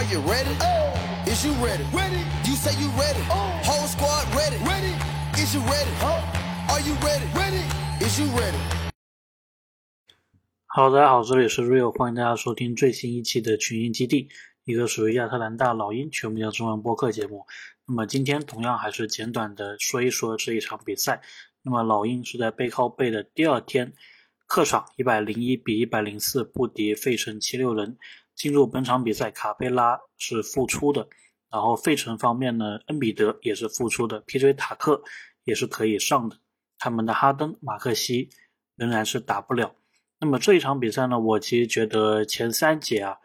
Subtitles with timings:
[0.00, 0.56] Are you ready?
[0.62, 0.96] Oh.
[1.26, 1.84] Is you ready?
[1.92, 2.24] Ready.
[2.48, 3.20] You say you ready.
[3.28, 3.52] Oh.
[3.62, 4.56] Whole squad ready.
[4.64, 4.94] Ready.
[5.36, 5.92] Is you ready?
[6.70, 7.26] Are you ready?
[7.34, 7.62] Ready.
[8.00, 8.56] Is you ready?
[10.68, 14.30] Hello，大家好，这里是 Rio，欢迎大家收听最新一期的群英基地，
[14.64, 17.44] 一个属于亚特兰大老鹰球迷的中文播客节目。
[17.84, 21.20] 那么今天同样还是简短的说一说这一场比赛。
[21.62, 23.92] 那么老鹰是在背靠背的第二天，
[24.46, 27.98] 客场一百零一比一百零四不敌费城七六人。
[28.40, 31.06] 进入本场比赛，卡佩拉是复出的，
[31.50, 34.54] 然后费城方面呢，恩比德也是复出的，P.J.
[34.54, 35.02] 塔克
[35.44, 36.38] 也是可以上的。
[36.78, 38.30] 他们的哈登、马克西
[38.76, 39.76] 仍然是打不了。
[40.18, 43.18] 那么这一场比赛呢，我其实觉得前三节啊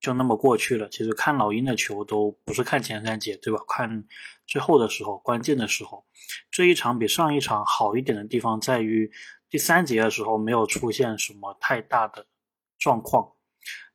[0.00, 0.86] 就那么过去了。
[0.90, 3.58] 其实看老鹰的球都不是看前三节，对吧？
[3.66, 4.04] 看
[4.46, 6.04] 最后的时候，关键的时候，
[6.50, 9.10] 这一场比上一场好一点的地方在于
[9.48, 12.26] 第三节的时候没有出现什么太大的
[12.78, 13.32] 状况。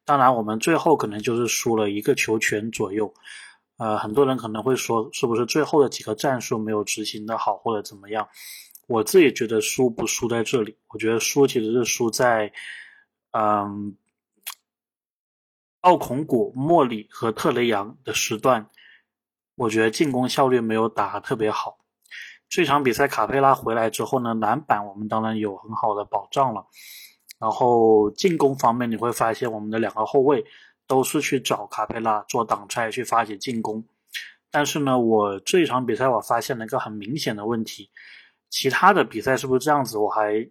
[0.05, 3.13] 当然，我们最后可能就是输了一个球权左右。
[3.77, 8.27] 呃，很多人可能会说，是不是最后的几个战术没有执行的好，或者怎么样？
[8.87, 10.77] 我自己觉得输不输在这里？
[10.89, 12.51] 我觉得输其实是输在，
[13.31, 13.95] 嗯，
[15.81, 18.69] 奥孔古、莫里和特雷杨的时段，
[19.55, 21.77] 我觉得进攻效率没有打特别好。
[22.47, 26.67] 这场比赛卡佩拉回来之后呢，篮板我们当然有很好的保障了。
[27.39, 30.45] 然后进攻方面，你会发现我们的两个后卫
[30.87, 33.83] 都是去找卡佩拉做挡拆，去发起进攻。
[34.49, 37.89] 但是呢，我这一场比赛我发现了一个很明显的问题，
[38.49, 40.47] 其他的比赛是不是这样子，我还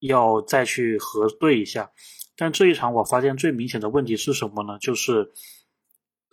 [0.00, 1.90] 要再去核对一下。
[2.36, 4.78] 但这一场我发现最明显的问题是什么呢？
[4.78, 5.32] 就是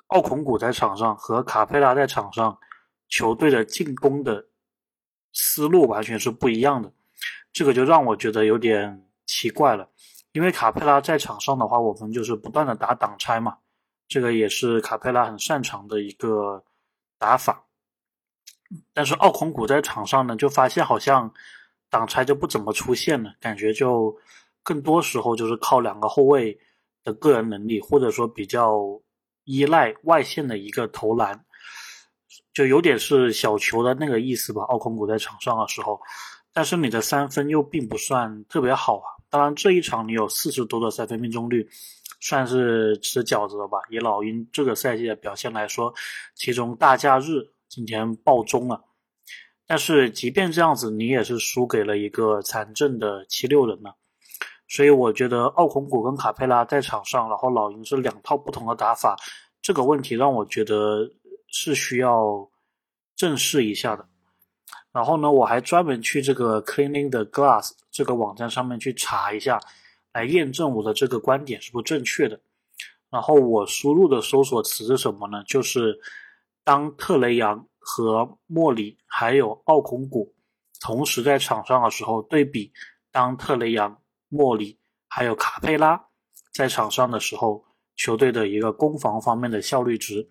[0.08, 2.58] 奥孔古在场上和卡佩拉在场上，
[3.08, 4.46] 球队的进攻的
[5.32, 6.92] 思路完全是不一样的，
[7.54, 9.90] 这个就让我觉得有点奇怪了。
[10.34, 13.58] 因为卡佩拉在场上的话，我们就是不断的打挡拆嘛，
[14.08, 16.64] 这个也是卡佩拉很擅长的一个
[17.18, 17.64] 打法。
[18.94, 21.32] 但是奥孔古在场上呢，就发现好像
[21.92, 24.18] 挡拆就不怎么出现了，感觉就
[24.64, 26.60] 更多时候就是靠两个后卫
[27.04, 28.80] 的个人能力，或者说比较
[29.44, 31.46] 依赖外线的一个投篮，
[32.52, 34.64] 就有点是小球的那个意思吧。
[34.64, 36.02] 奥孔古在场上的时候，
[36.52, 39.06] 但是你的三分又并不算特别好啊。
[39.34, 41.68] 当然，这一场你有四十多的三分命中率，
[42.22, 43.80] 算是吃饺子了吧？
[43.90, 45.92] 以老鹰这个赛季的表现来说，
[46.36, 48.80] 其中大假日今天爆中了。
[49.66, 53.90] 但是即便这样子，你也是输给了一个残阵的七六人呢。
[54.68, 59.18] 所以我觉得奥孔古跟卡佩拉在场上，然后老鹰是两套不同的打法，
[59.64, 61.10] 这个问题让我觉得
[61.48, 62.48] 是需要
[63.16, 64.08] 正视一下的。
[64.92, 69.60] 然后呢，我还专门去这个 Cleaning the Glass 这个网站上面去查一下，
[70.12, 72.42] 来验证我的这个观点是不是正确的。
[73.12, 75.44] 然后我输入的搜索词是什么呢？
[75.46, 76.00] 就是
[76.64, 80.34] 当特雷杨和莫里还有奥孔古
[80.82, 82.74] 同时在场上的时候，对比
[83.12, 86.04] 当特雷杨、莫里还有卡佩拉
[86.52, 87.64] 在场上的时候，
[87.96, 90.28] 球队的一个攻防方面的效率值。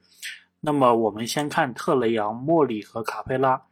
[0.59, 3.62] 那么我们先看特雷杨、莫里和卡佩拉。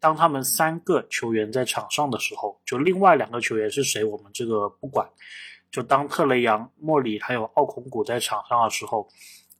[0.00, 5.08] 当他们三个球员在场上的时候，就另外两个球员是谁，我们这个不管。
[5.70, 9.08] 就当特雷杨、莫里还有奥孔古在场上的时候，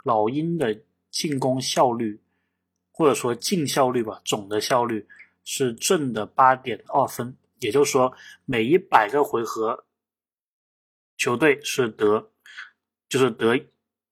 [0.02, 0.76] 老鹰的
[1.10, 2.20] 进攻效率
[2.90, 5.06] 或者说净效率吧，总的效率
[5.44, 8.12] 是正的八点二分，也就是说
[8.44, 9.84] 每一百个回合，
[11.16, 12.32] 球队是得
[13.08, 13.56] 就是得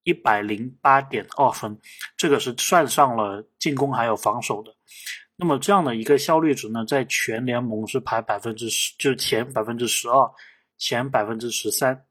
[0.05, 1.77] 一百零八点二分，
[2.17, 4.73] 这个是算上了进攻还有防守的。
[5.41, 10.29] 那么这样的一个效率值呢，在全联盟是排百分之十，就是前百分之十二，
[10.79, 12.05] 前百分之十三。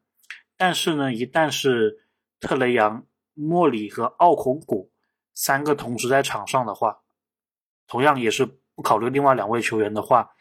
[0.56, 2.06] 但是呢，一旦是
[2.40, 4.90] 特雷杨、莫里和奥孔古
[5.34, 6.98] 三个同时在场上的话，
[7.86, 8.46] 同样也是
[8.76, 10.32] 不考虑另外两位球员的话，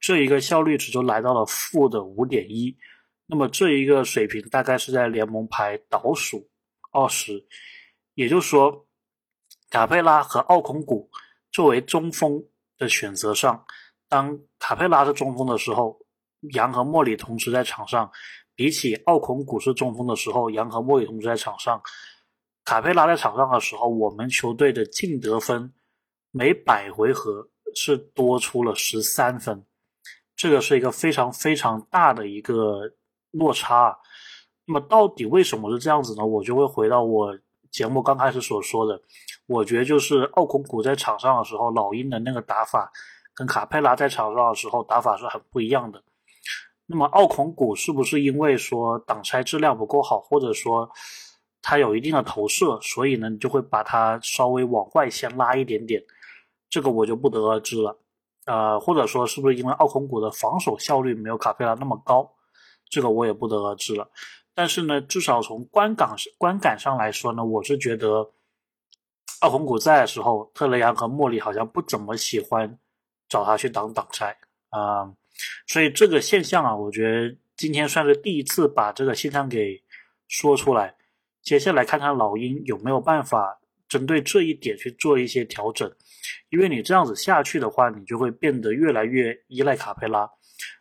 [0.00, 2.74] 这一个效率值就来到了负的五点一。
[3.26, 6.48] 那么这一个水平大概是在联盟排倒数
[6.92, 7.46] 二十，
[8.14, 8.86] 也就是说，
[9.68, 11.10] 卡佩拉和奥孔古。
[11.52, 12.42] 作为中锋
[12.78, 13.64] 的选择上，
[14.08, 15.98] 当卡佩拉是中锋的时候，
[16.54, 18.10] 杨和莫里同时在场上；
[18.54, 21.80] 比起奥孔古是中锋的时候，杨和莫里同时在场上，
[22.64, 25.72] 卡佩拉在场上的时候，我们球队的净得分
[26.30, 29.64] 每百回合是多出了十三分，
[30.34, 32.94] 这个是一个非常非常大的一个
[33.30, 33.98] 落差。
[34.64, 36.24] 那么到底为什么是这样子呢？
[36.24, 37.38] 我就会回到我
[37.72, 39.00] 节目刚开始所说的。
[39.46, 42.92] 我觉得就是奥孔古在场上的时候，老鹰的那个打法
[43.34, 46.02] 跟卡佩拉在场上的时候打法是很不一样的。
[46.86, 50.90] 那么奥孔古是不是因为说挡拆质量不够好，或者说
[51.62, 56.02] 它有一定的投射，所以呢，你就会把它稍微往外先拉一点点，
[56.68, 57.98] 这个我就不得而知了。
[58.44, 62.28] 呃，或者说是不是因为奥孔古的防守效率没有卡佩拉那么高，
[62.90, 64.10] 这个我也不得而知了。
[64.54, 68.32] 但是呢，至少从观感观感上来说呢，我是觉得
[69.40, 72.78] 奥孔古在的时候，特雷杨和莫里好像不怎么喜欢
[73.28, 74.36] 找他去挡挡拆
[74.68, 75.12] 啊，
[75.66, 79.82] 所以这个现象啊，我觉得今天算是第一次把这个现象给
[80.28, 80.96] 说出来。
[81.42, 83.58] 接下来看看老鹰有没有办法
[83.88, 85.92] 针对这一点去做一些调整，
[86.50, 90.30] 因为你这样子下去的话，你就会变得越来越依赖卡佩拉，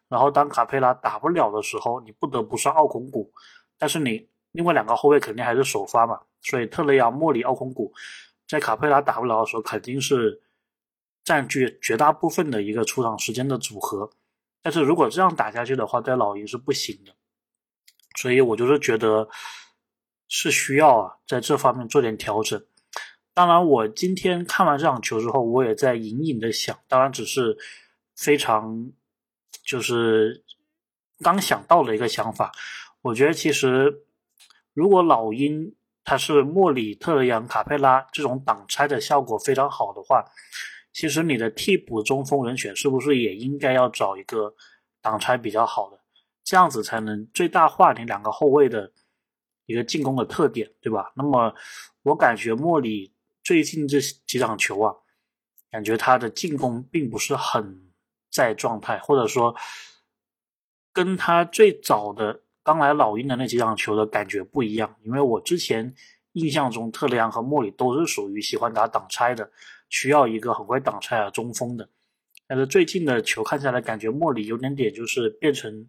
[0.07, 3.33] 然后当卡佩拉打不了的时候，你不得不上奥孔古，
[3.81, 7.92] 但是你另外两个后卫肯定还是首发嘛，所以特雷杨、莫里、奥孔古
[8.48, 10.39] 在卡佩拉打不了的时候，肯定是
[11.24, 14.12] 占据绝大部分的一个出场时间的组合，
[14.62, 17.12] 但是如果这样打下去的话，在老鹰是不行的，
[18.18, 19.28] 所以我就是觉得。
[20.34, 22.66] 是需要啊，在这方面做点调整。
[23.34, 27.57] 当然，我今天看完这场球之后，我也在隐隐的想，当然只是
[28.16, 28.89] 非常
[29.62, 30.42] 就是
[31.19, 32.50] 刚想到的一个想法。
[33.01, 34.03] 我觉得其实
[34.74, 40.24] 如果老鹰他是莫里、特雷杨、卡佩拉这种挡拆的效果非常好的话，
[40.94, 44.53] 其实你的替补中锋人选是不是也应该要找一个
[45.01, 46.00] 挡拆比较好的，
[46.44, 48.92] 这样子才能最大化你两个后卫的。
[49.68, 51.13] 一个进攻的特点，对吧？
[51.15, 51.53] 那么
[52.01, 54.94] 我感觉莫里最近这几场球啊，
[55.69, 57.89] 感觉他的进攻并不是很
[58.30, 59.56] 在状态，或者说
[60.92, 64.96] 跟他最早的刚来老鹰的那几场球的感觉不一样。
[65.04, 65.94] 因为我之前
[66.34, 69.52] 印象中特雷杨和莫里都是属于喜欢打挡拆的，
[69.90, 71.90] 需要一个很会挡拆的中锋的。
[72.48, 75.88] 但是最近的球看下来，感觉莫里有点点就是变成。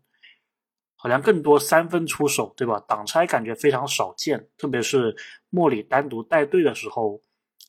[0.95, 2.79] 好像更多三分出手，对吧？
[2.87, 5.13] 挡拆感觉非常少见，特别是
[5.51, 7.21] 莫里单独带队的时候，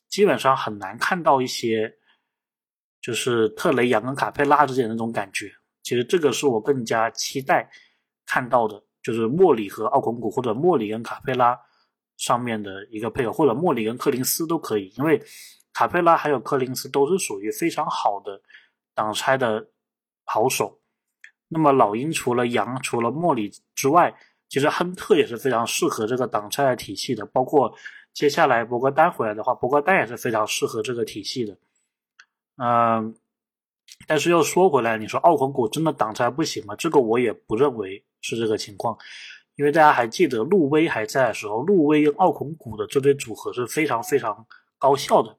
[0.08, 1.92] 基本上很难看到一些，
[3.00, 5.52] 就是特雷杨跟卡佩拉之间的那种感觉。
[5.82, 7.68] 其实这个是我更加期待
[8.24, 11.56] 看到的，就是莫里和奥孔古，或者莫里跟卡佩拉
[12.16, 15.22] 上面的一个配合，或者莫里跟柯林斯都可以，因为
[15.72, 18.40] 卡佩拉还有柯林斯都是属于非常好的
[18.94, 19.68] 挡拆的
[20.24, 20.80] 好手。
[21.48, 24.16] 那么老鹰除了杨、除了莫里之外，
[24.48, 27.26] 其实亨特也是非常适合这个挡拆的体系的。
[27.26, 27.72] 包括
[28.12, 31.56] 接下来博格丹回来的话，博格丹也是非常适合这个体系的。
[32.56, 33.14] 嗯，
[34.06, 36.74] 但是又说回来，你说奥孔古真的挡拆不行吗？
[36.76, 38.96] 这个我也不认为是这个情况，
[39.56, 44.46] 因为大家还记得路威还在的时候，路威跟奥孔古的这对组合是非常非常
[44.78, 45.36] 高效的。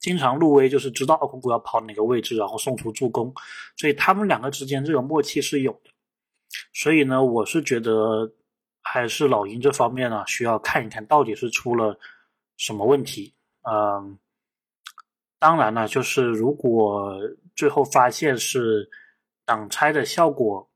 [0.00, 3.32] 经常路威就是知道奥孔古要跑哪个位置，然后送出助攻，
[3.76, 5.90] 所以他们两个之间这个默契是有的。
[6.72, 8.32] 所以呢，我是觉得
[8.82, 11.96] 还是老鹰这方面呢，需要看一看到底是出了
[12.56, 13.32] 什么问题。
[13.62, 14.18] 嗯，
[15.38, 17.16] 当然呢，就是如果
[17.56, 18.90] 最后发现是
[19.44, 20.68] 挡拆的效果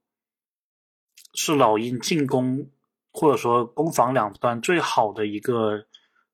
[1.34, 2.68] 是老鹰进攻
[3.12, 5.84] 或者说攻防两端最好的一个。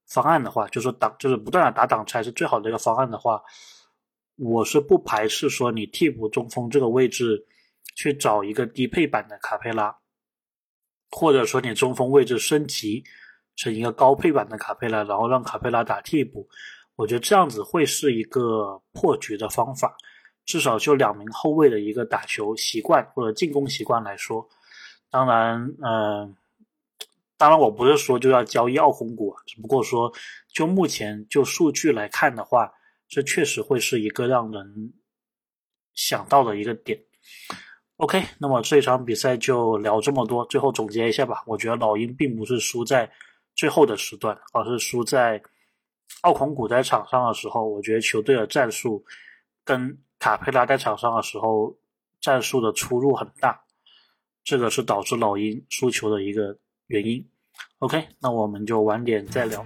[0.07, 3.43] 方案的话，就是挡，就是不断的打挡拆是最好的一个方案的话，
[4.37, 7.47] 我是不排斥说你替补中锋这个位置
[7.97, 9.97] 去找一个低配版的卡佩拉，
[11.11, 13.03] 或者说你中锋位置升级
[13.57, 16.47] 成一个高配版的卡佩拉，然后让卡佩拉打替补，
[16.97, 19.97] 我觉得这样子会是一个破局的方法，
[20.45, 24.47] 至少就两名后卫的一个打球习惯或者进攻习惯来说，
[25.15, 26.37] 当然，嗯。
[27.37, 30.11] 当然，我不是说就要交易奥孔古，只不过说
[30.49, 32.73] 就目前就数据来看的话，
[33.09, 34.93] 这确实会是一个让人
[35.95, 36.99] 想到的一个点。
[37.97, 41.43] OK，那么这场比赛就聊这么多，最后总结一下吧。
[41.47, 43.11] 我觉得老鹰并不是输在
[43.55, 45.43] 最后的时段，而是输在
[46.23, 47.69] 奥孔古在场上的时候。
[47.69, 49.05] 我觉得球队的战术
[49.65, 51.77] 跟卡佩拉在场上的时候
[52.21, 53.61] 战术的出入很大，
[54.45, 56.57] 这个是导致老鹰输球的一个。
[56.89, 57.27] 原因
[57.79, 59.65] ，OK，那我们就晚点再聊。